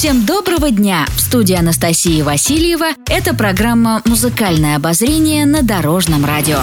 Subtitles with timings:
[0.00, 1.04] Всем доброго дня!
[1.14, 2.92] В студии Анастасии Васильева.
[3.06, 6.60] Это программа «Музыкальное обозрение» на Дорожном радио.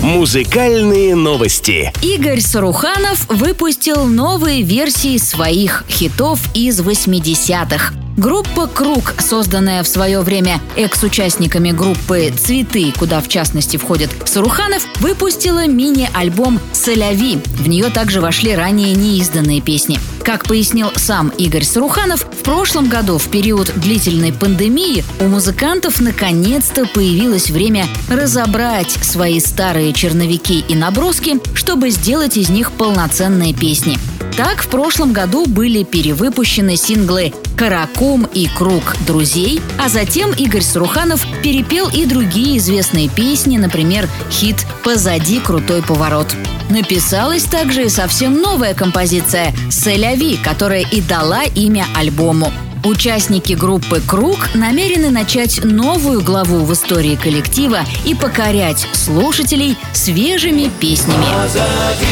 [0.00, 1.92] Музыкальные новости.
[2.00, 7.92] Игорь Саруханов выпустил новые версии своих хитов из 80-х.
[8.18, 15.68] Группа «Круг», созданная в свое время экс-участниками группы «Цветы», куда в частности входит Саруханов, выпустила
[15.68, 17.38] мини-альбом «Соляви».
[17.60, 20.00] В нее также вошли ранее неизданные песни.
[20.24, 26.86] Как пояснил сам Игорь Саруханов, в прошлом году, в период длительной пандемии, у музыкантов наконец-то
[26.86, 33.96] появилось время разобрать свои старые черновики и наброски, чтобы сделать из них полноценные песни.
[34.38, 41.26] Так, в прошлом году были перевыпущены синглы «Караком» и «Круг друзей», а затем Игорь Саруханов
[41.42, 46.28] перепел и другие известные песни, например, хит «Позади крутой поворот».
[46.70, 52.52] Написалась также и совсем новая композиция «Селяви», которая и дала имя альбому.
[52.84, 61.24] Участники группы «Круг» намерены начать новую главу в истории коллектива и покорять слушателей свежими песнями.
[61.34, 62.06] Позади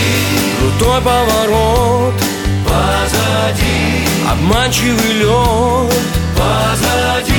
[0.58, 2.14] крутой поворот.
[2.66, 5.94] Позади обманчивый лед.
[6.36, 7.34] Позади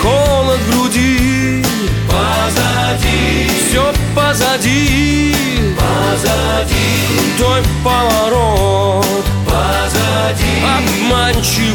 [0.00, 1.64] холод в груди.
[2.08, 5.34] Позади все позади.
[5.76, 9.24] Позади крутой поворот.
[9.44, 11.69] Позади обманчивый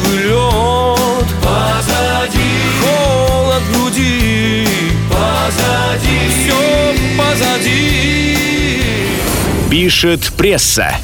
[9.76, 10.96] Пишет пресса.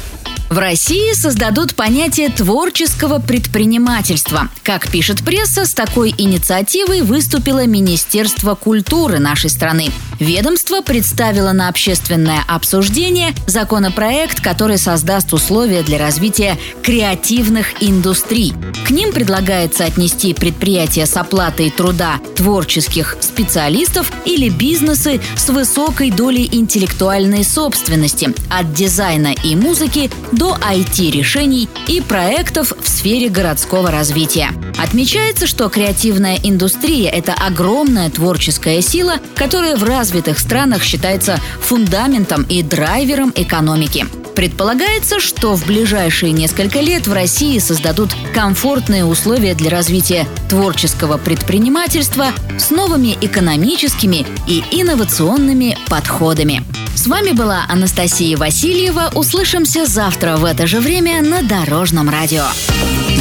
[0.52, 4.50] В России создадут понятие творческого предпринимательства.
[4.62, 9.90] Как пишет пресса, с такой инициативой выступило Министерство культуры нашей страны.
[10.20, 18.52] Ведомство представило на общественное обсуждение законопроект, который создаст условия для развития креативных индустрий.
[18.86, 26.46] К ним предлагается отнести предприятия с оплатой труда творческих специалистов или бизнесы с высокой долей
[26.52, 34.50] интеллектуальной собственности от дизайна и музыки до IT-решений и проектов в сфере городского развития.
[34.78, 42.62] Отмечается, что креативная индустрия– это огромная творческая сила, которая в развитых странах считается фундаментом и
[42.62, 44.06] драйвером экономики.
[44.34, 52.28] Предполагается, что в ближайшие несколько лет в России создадут комфортные условия для развития творческого предпринимательства
[52.58, 56.62] с новыми экономическими и инновационными подходами.
[57.02, 59.10] С вами была Анастасия Васильева.
[59.16, 62.44] Услышимся завтра в это же время на Дорожном радио.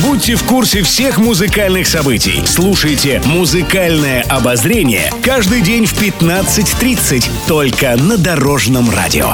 [0.04, 2.44] Будьте в курсе всех музыкальных событий.
[2.46, 9.34] Слушайте «Музыкальное обозрение» каждый день в 15.30 только на Дорожном радио.